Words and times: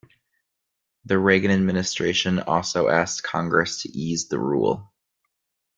The 1.05 1.19
Reagan 1.19 1.51
administration 1.51 2.39
also 2.39 2.87
asked 2.87 3.21
Congress 3.21 3.83
to 3.83 3.89
ease 3.89 4.29
the 4.29 4.39
rule. 4.39 4.91